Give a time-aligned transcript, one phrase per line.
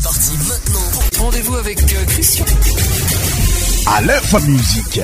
[0.00, 1.24] C'est parti maintenant.
[1.24, 2.44] Rendez-vous avec euh, Christian.
[3.92, 5.00] À l'info musique.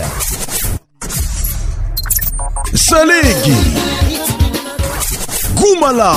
[2.74, 3.54] Salégui.
[5.56, 6.14] Goumala.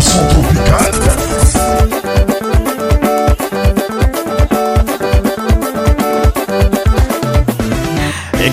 [0.00, 1.13] Son tropical.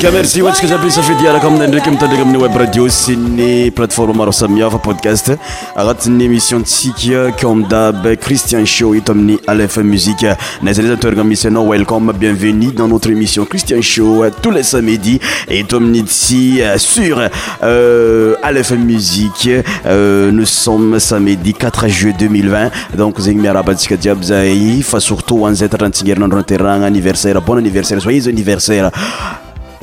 [0.10, 4.32] merci dire comme be safidiaraka aminay ndraiky mitandreka le web radio sy ny plateforme maro
[4.32, 5.30] samihafa podcast
[5.78, 6.20] émission
[6.58, 10.26] émissiontsika euh, comme d'hab Christian Show et amin'ny Aleph Musique
[10.64, 15.20] n'aiza n'aiza toeragna misy welcome bienvenue dans notre émission Christian Show euh, tous les samedis
[15.48, 17.22] et Tomni ici, euh, sur
[17.62, 18.36] euh,
[18.80, 19.50] Musique
[19.86, 25.70] euh, nous sommes samedi 4 juillet 2020 donc zegny miarabantsika jiaby zay fa surtout anzay
[25.70, 28.90] tatrantsika herinandro terrain, anniversaire bon anniversaire soyez anniversaire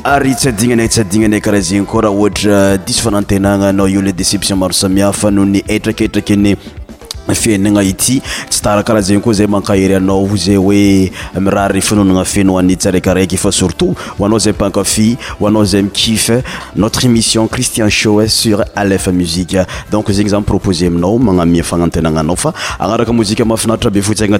[0.04, 4.58] ary itsadinanay itsadinanay e, karaha zegny koa raha ohatra uh, dis fanantenananao io le deception
[4.58, 6.54] maro samihafa no ny etraketraky any
[7.28, 11.12] s kahazenykoa eh, eh, eh, zay maaheyazay oe
[12.70, 18.22] iakaaky a sttaaza pankfaa zay mkifnotre émission cristin sur
[19.12, 19.56] mieny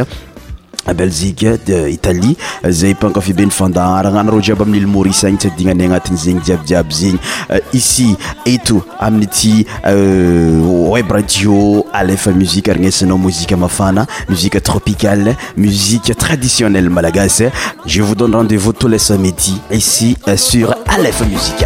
[0.95, 2.35] belzike d italie
[2.69, 7.17] zay pankafe be nyfandahara ananorô jiaby aminlmaris any tsy adignana agnatin' zegny jiabyjiaby zegny
[7.49, 8.13] euh, icy
[8.45, 10.61] eto aminyty euh,
[10.93, 17.41] web radio alefa musike argnesanao mozike mafana muzike tropicale musiqe traditionnelle malagas
[17.87, 21.65] je vousdonne rendevous tous le samedi ici euh, sur alefa musike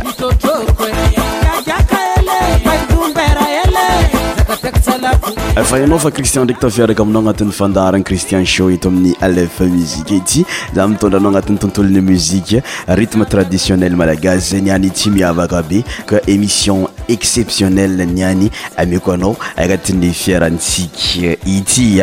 [5.64, 10.16] fa inao fa cristian ndraiky tafiaraka aminao agnatin'y fandaharina cristien show eto amin'ny alf musike
[10.16, 16.20] ity za mitondranao agnatin'ny tontolony muzike rythme traditionnel malagasy za niany ity miavaka be ka
[16.27, 21.99] émission exceptionnelle niany ameko anao agnati'ny fiarantsiky ity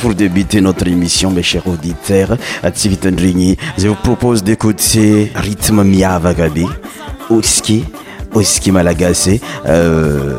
[0.00, 2.36] pour débuter notre émission ma cher auditeur
[2.74, 6.64] tsy vitandregny zay propose découter rythme miavaka be
[7.30, 7.82] oske
[8.34, 10.38] oske malagasye euh,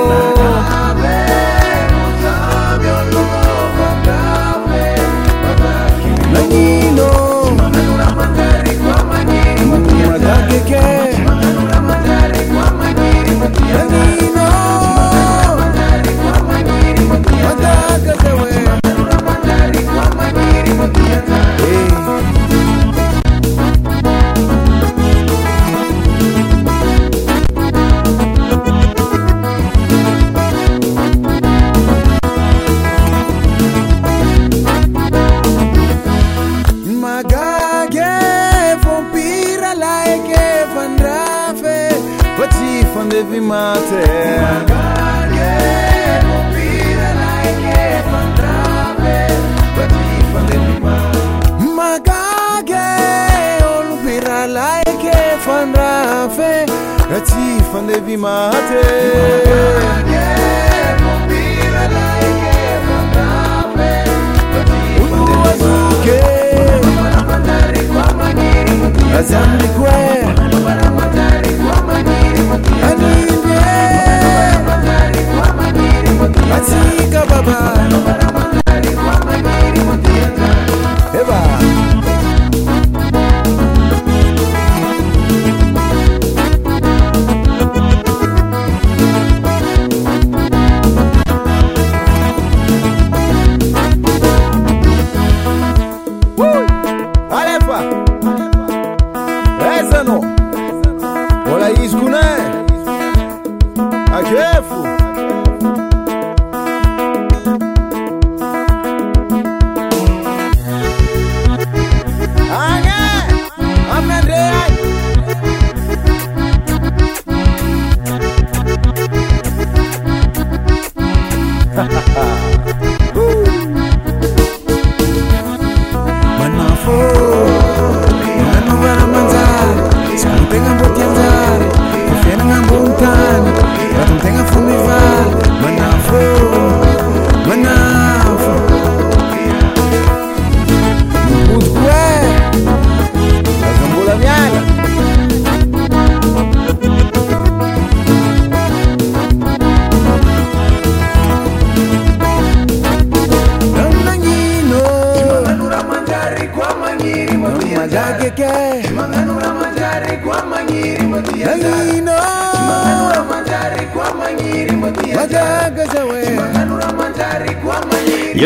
[0.00, 0.57] oh.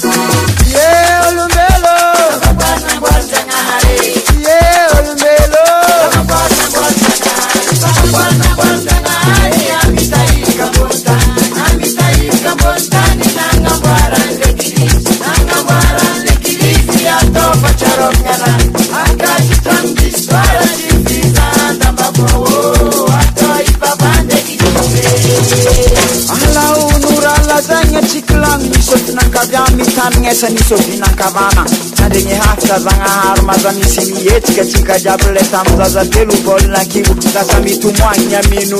[29.77, 38.77] mitanagna esanisovinan-kavana e itsandrigny hafizazagnahary mazamisy mihetsika tsykadiabile taminyzaza telo volinaakio za samitomoan ny amino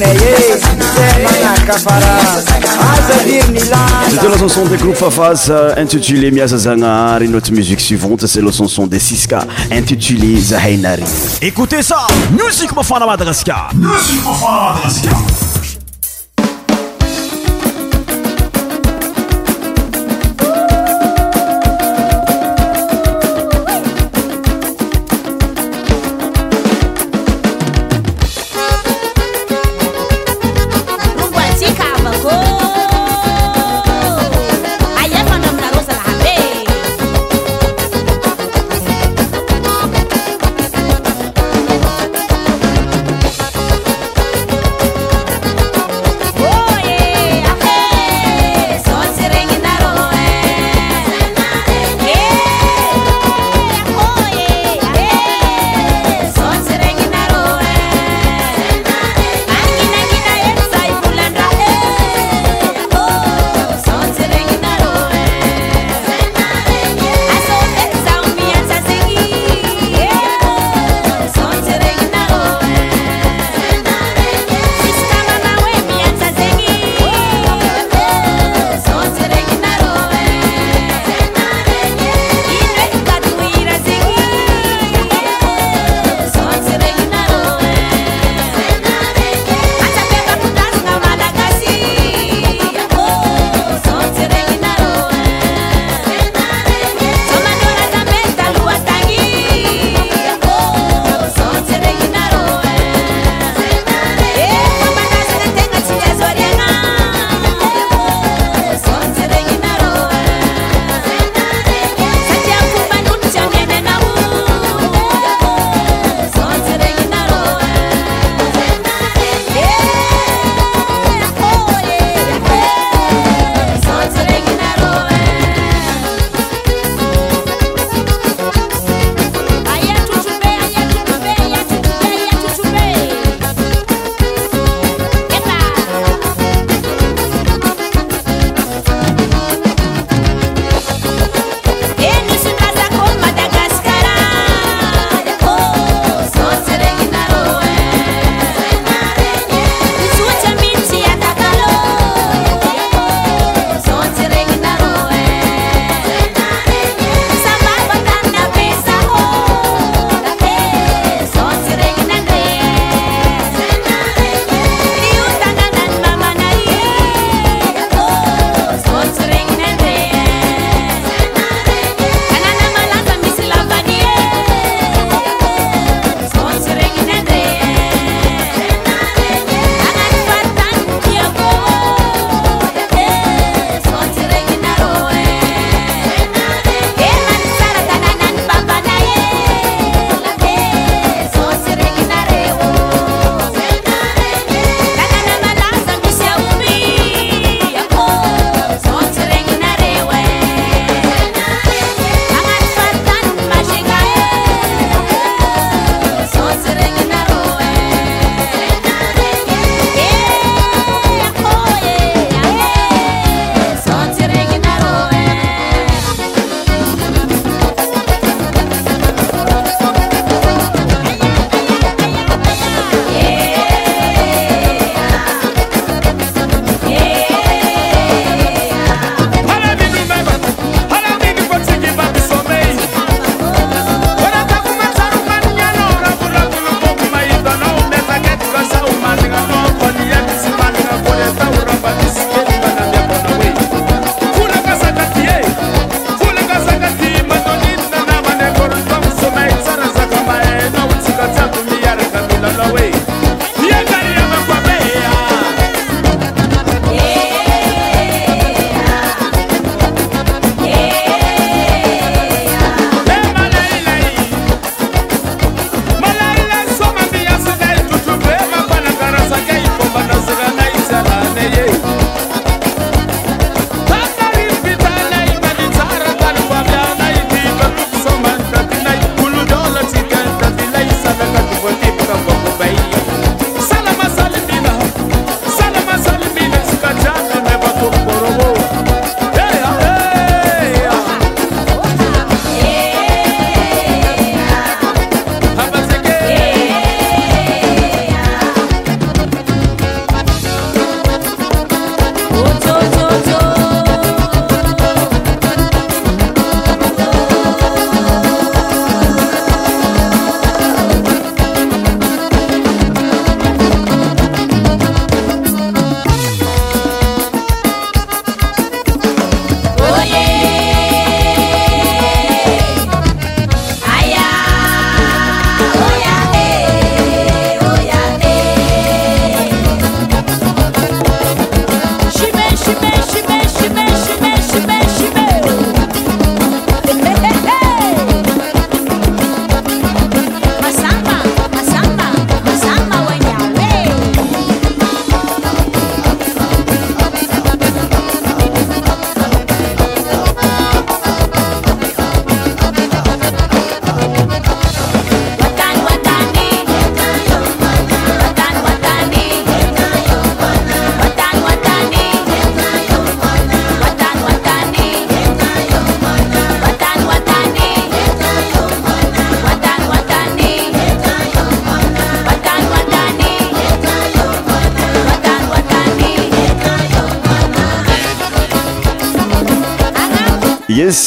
[0.00, 0.58] Eh,
[4.08, 8.86] cete la chanson de groupe fafas euh, intitulé miasazangahari notre musique suivante cest la chanson
[8.86, 9.40] de siska
[9.72, 11.02] intitulé zaheinari
[11.42, 13.70] écoutez ça musiq mafana madagaska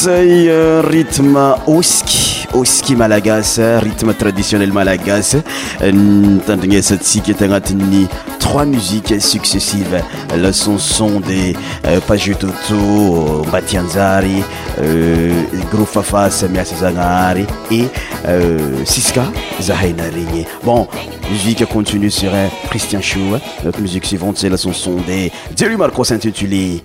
[0.04, 5.44] Marseille, euh, rythme oski, oski malagasy, euh, rythme traditionnel malagasy.
[5.80, 7.76] cette asantsika eto
[8.40, 10.02] trois musiques successives.
[10.36, 11.54] La chanson de
[11.86, 14.42] euh, Pajototo, Batianzari
[15.72, 17.86] Gros Fafa, Samia Sazanari et
[18.86, 19.26] Siska
[19.62, 20.46] Zahainari.
[20.64, 20.88] Bon,
[21.30, 22.32] musique continue sur
[22.72, 23.38] Christian Chou.
[23.64, 26.82] Notre musique suivante, c'est la chanson de Jerry Marcos intitulée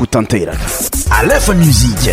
[0.00, 0.56] Hutanteiraka.
[1.22, 2.04] alf mوsيك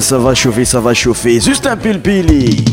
[0.00, 1.40] ça va chauffer, ça va chauffer.
[1.40, 2.64] Juste un pile-pili.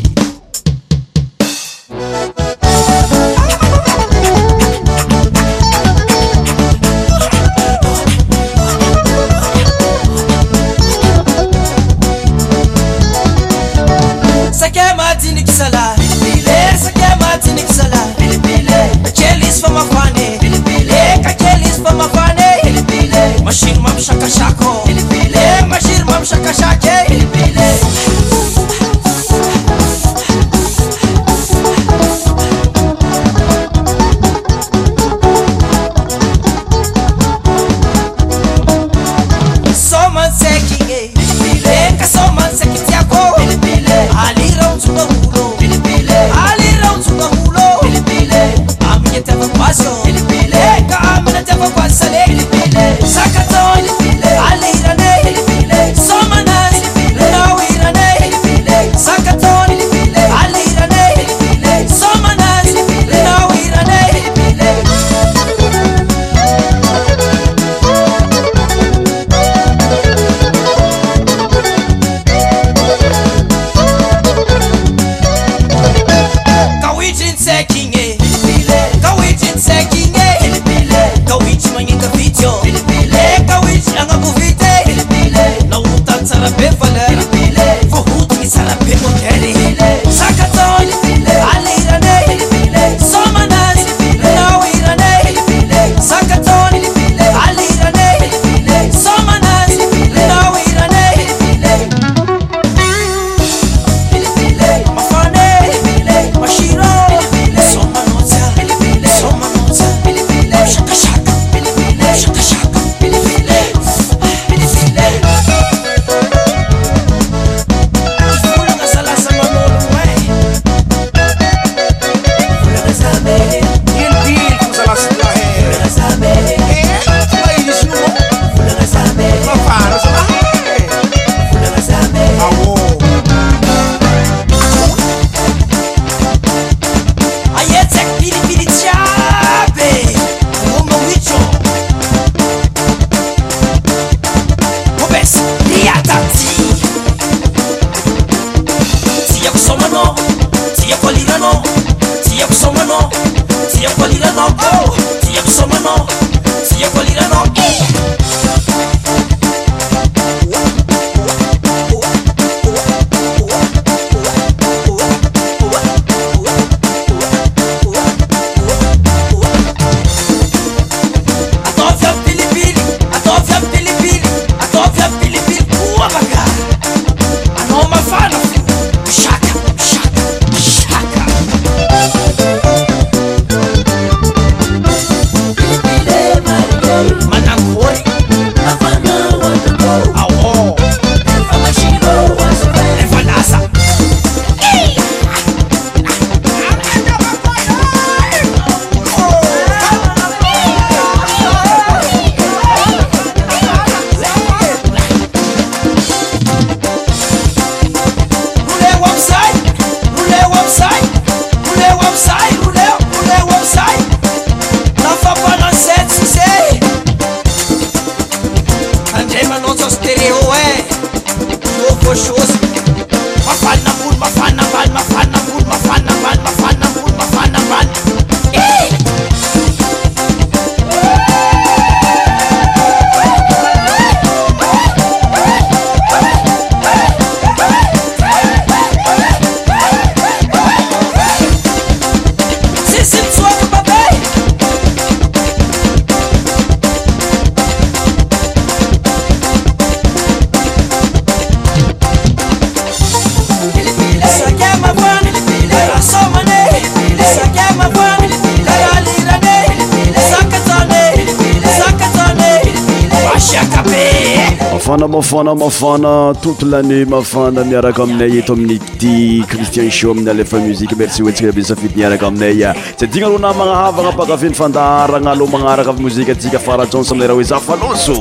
[265.44, 270.96] na mafana touto lanné mafana miaraka aminay eto amin'ny ti cristien sho amin'ny alefa muzike
[270.98, 275.48] merci oentsika abe safidy miaraka aminaya zy adina rôo na magnahavagna baka vin'ny fandarana aloh
[275.54, 278.16] magnaraka avy mozikaatsika farajans aminay raha hoe zafaloso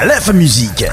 [0.00, 0.92] alefa muzika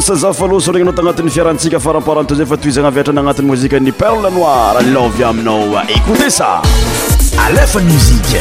[0.00, 4.82] zafaloasoregna anao tagnatiny fiarantsika faramparanto zay fa to izagna aviatrana agnatin'ny mozika ny perle noir
[4.94, 6.60] lovy aminao ékoute ça
[7.46, 8.40] alefany mozike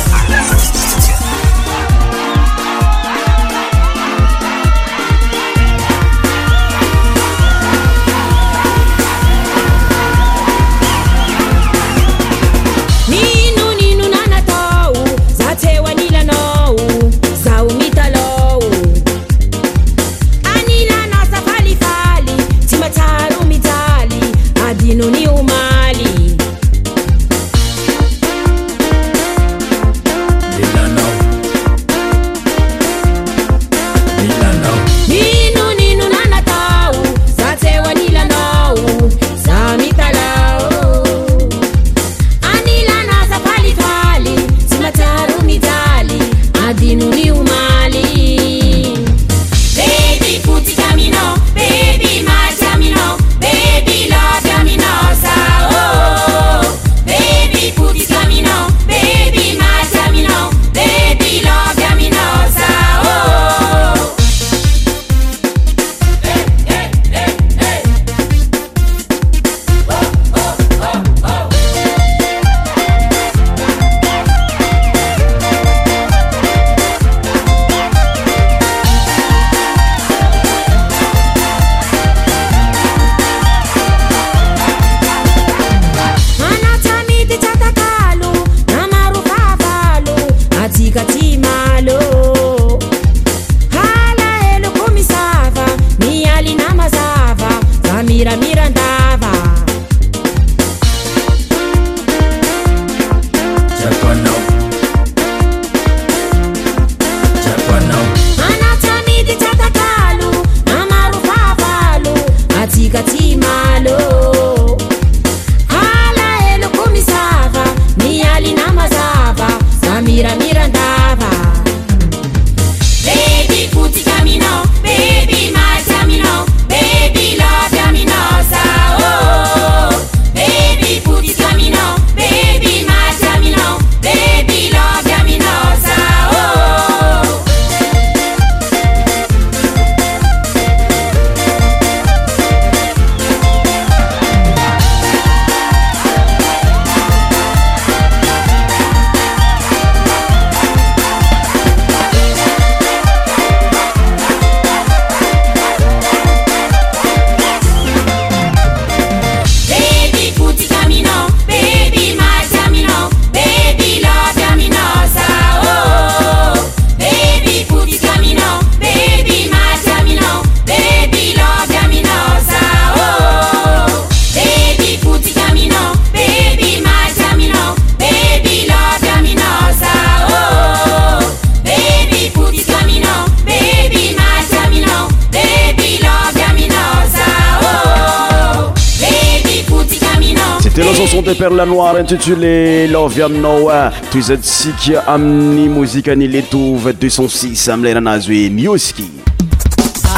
[191.66, 193.70] noir intitulé love aminao
[194.12, 199.10] to izasika aminn'ny mozika ani letove 2c6 amilananazy hoe mioski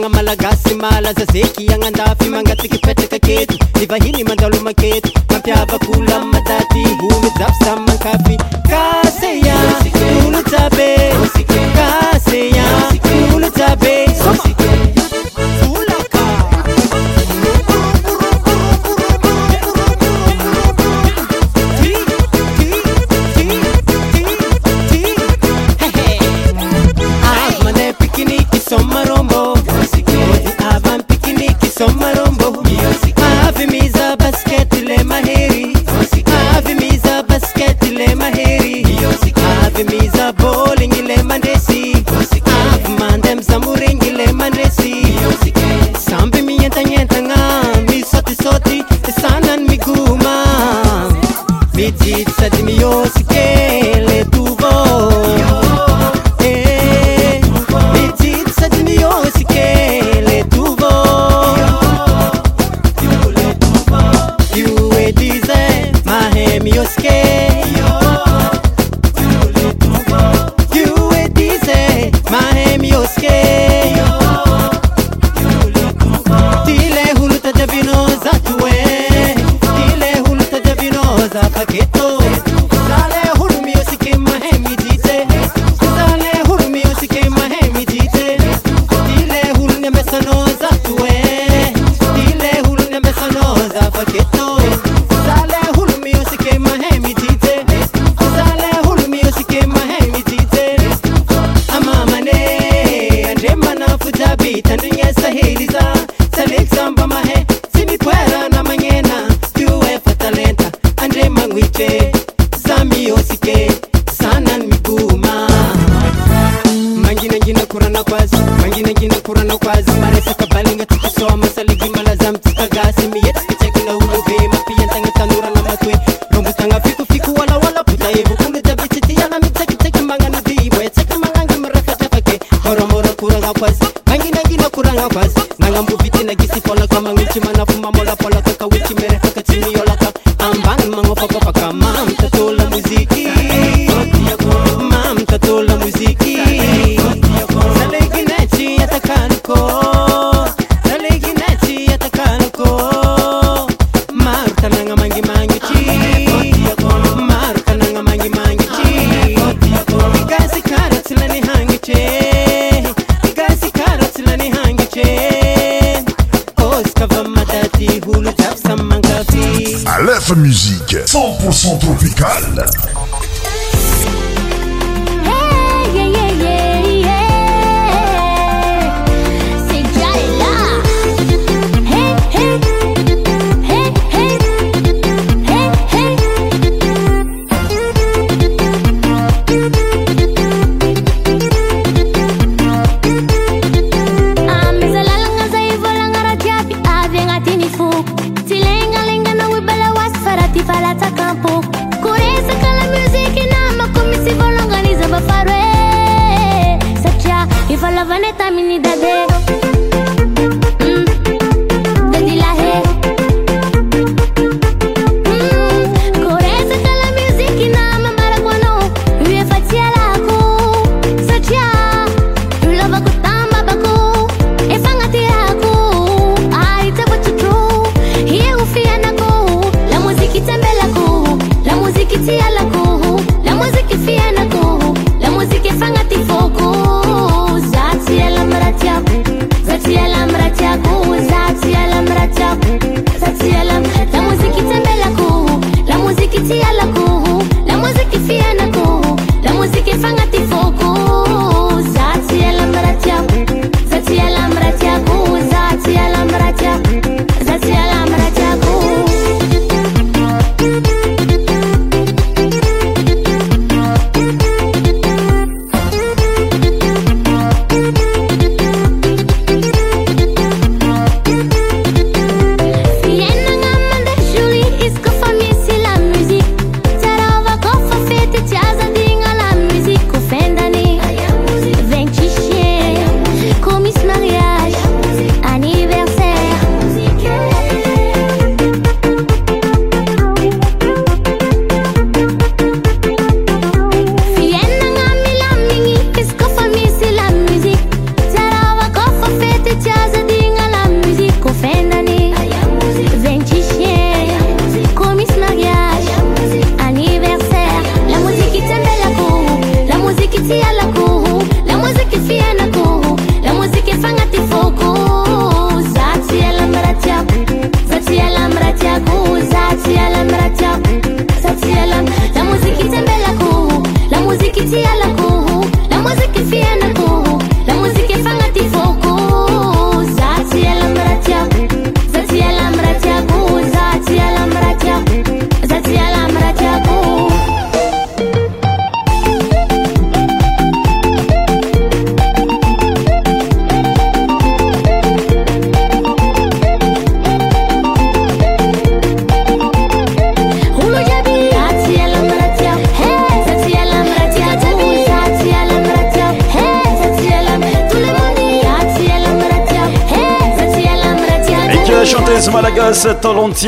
[0.01, 7.63] n malagasy mahlazazeky agnandafy mangatsiky petraka akety i vahiny mandalomakety mampiavakolo a mataty vomy jafy
[7.63, 8.90] samy makapyka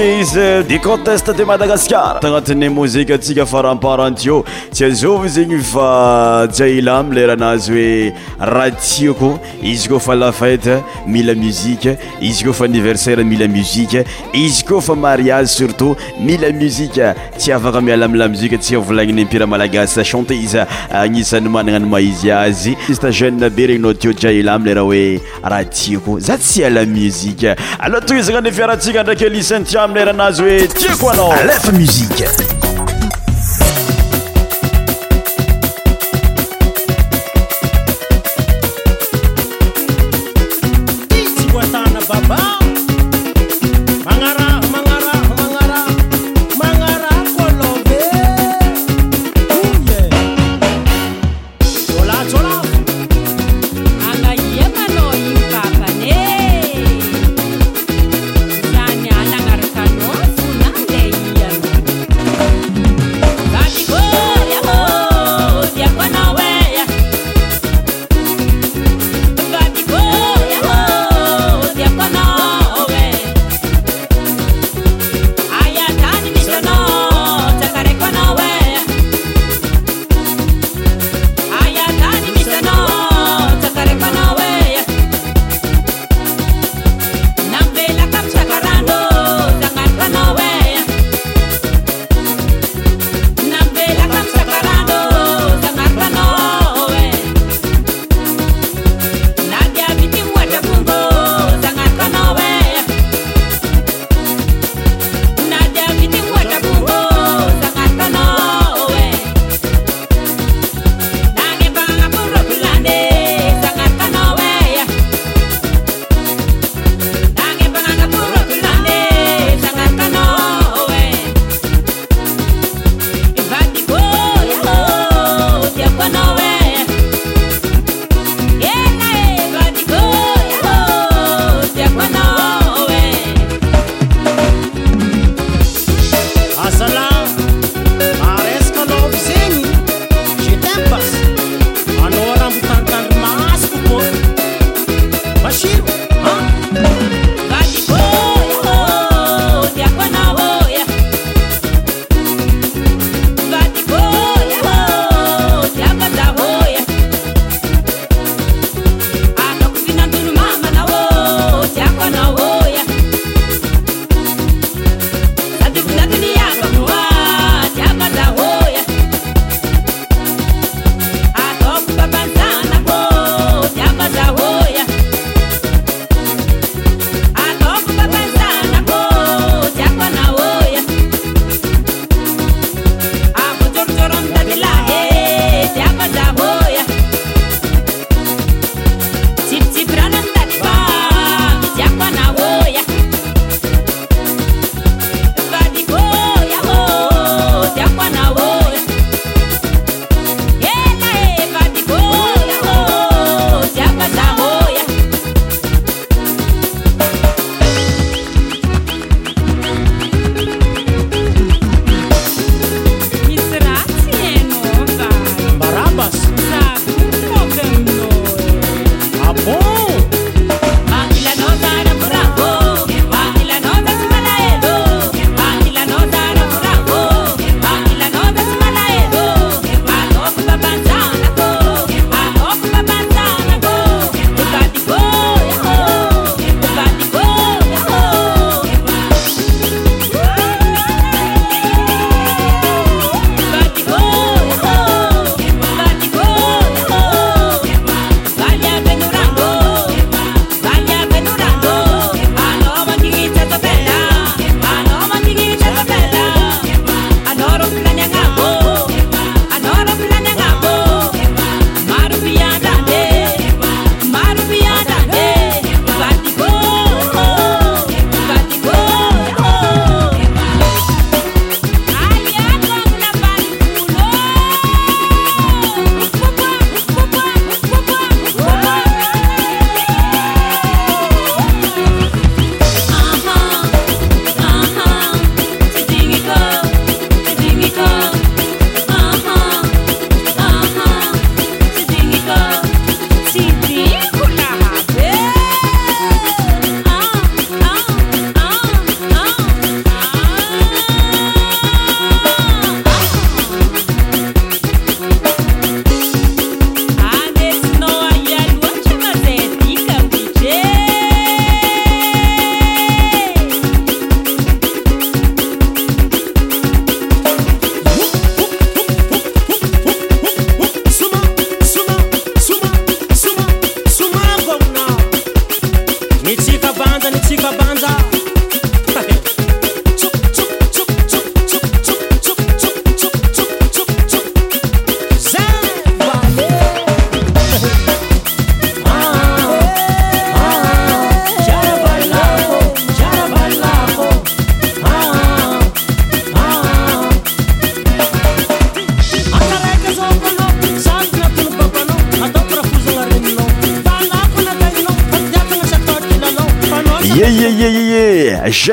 [0.01, 0.35] izy
[0.67, 8.09] de conteste de madagaskara tagnatin'ny mozika atsika faramparantio tsyazova zegny fa tsy aila my leranazy
[8.32, 14.03] hoe raha tiako izy koa fa lafete mila muzika izy koa fa anniversaire mila muzika
[14.33, 20.03] izy koa fa mariazy surtout mila muzika tsy afaka amiala amilamizika atsika volagniny impira malagasy
[20.03, 24.85] chanté za agnisan'ny manana ny maizy azy staziona be regny nao tioja ela am leraha
[24.85, 31.09] hoe ra tiako za tsy alamizika aloha toa izana ny fiarantsika ndraiky elisantiamleranazy hoe tiako
[31.09, 32.52] anao lefamzik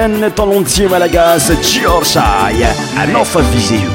[0.09, 2.51] ntalontie malagas giorsi a
[3.07, 3.91] nofa viseo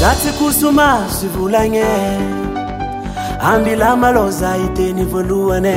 [0.00, 1.86] zati kosoma sivolagne
[3.40, 5.76] ambilamalozaitenivaloane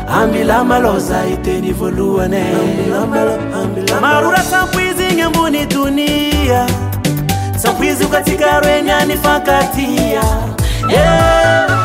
[0.09, 2.45] ambilamalozaitenyvoloane
[4.01, 6.66] marora sampoizy nyembony dunia
[7.57, 10.22] sampoizy o katikaro emyanifakatia
[10.90, 11.84] eh.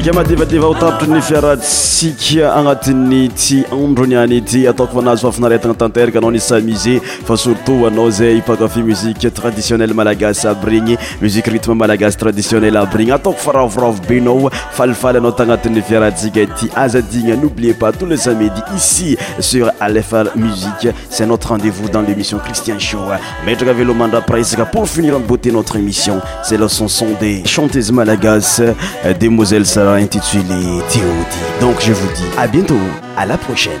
[0.00, 6.18] ika madevadeva ho tapitry ny fiaratsika agnatin'ny ty androny any ity ataoko fanazy fafinaretagna tanteraka
[6.18, 11.74] anao nisa musé fa surtout anao zay hipakafy muzike traditionnel malagasy aby regny muzike rythme
[11.74, 17.36] malagasy traditionnel aby regny ataoko faravoravo be anao falifaly anao tagnatin'ny fiaratsika ity aza digna
[17.36, 22.78] n'oubliez pas tous les samedis ici sur alefa musique c'est notre rendez-vous dans l'émission Christian
[22.78, 23.04] Show
[23.44, 28.62] maître Velomanda Presque pour finir en beauté notre émission c'est la chanson des chanteuses malagasy
[29.04, 30.44] euh, demoiselles euh, intitulé
[30.88, 31.12] Théodie.
[31.60, 32.76] Donc je vous dis à bientôt,
[33.16, 33.80] à la prochaine.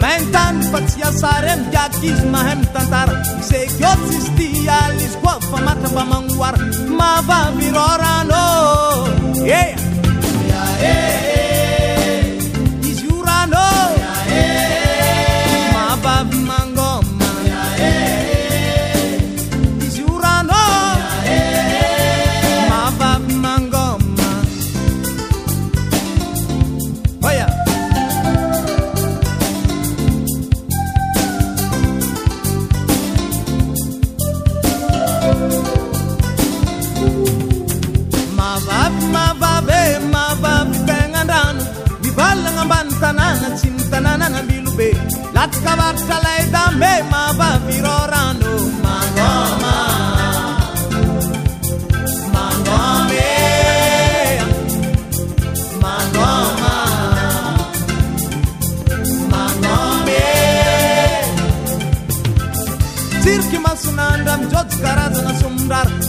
[0.00, 3.08] mentan pesia sarem jakis mahem tantar
[3.40, 6.54] segotsistialispo famat tepamanguar
[6.92, 8.48] mava virorano
[9.40, 9.64] e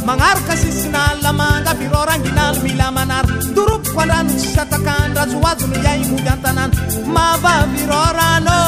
[0.08, 6.74] magnaraka sisynaly lamangaavyrô ranginaly milamanary ndoropoko andranotsisatakany razo oazony ia ignody an-tanany
[7.16, 8.63] mavavyrô ranô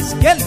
[0.00, 0.39] mis que